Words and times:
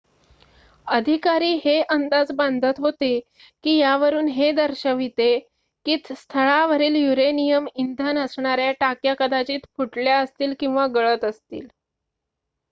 अधिकारी 0.87 1.49
हे 1.65 1.73
अंदाज 1.85 2.31
बांधत 2.31 2.79
होते 2.79 3.09
की 3.63 3.75
यावरून 3.77 4.27
हे 4.29 4.51
दर्शवते 4.51 5.29
की 5.85 5.97
स्थळावरील 6.11 6.95
युरेनियम 6.97 7.67
इंधन 7.75 8.17
असणाऱ्या 8.17 8.71
टाक्या 8.79 9.13
कदाचित 9.19 9.67
फुटल्या 9.77 10.19
असतील 10.19 10.53
किंवा 10.59 10.87
गळत 10.87 11.23
असतील 11.23 11.67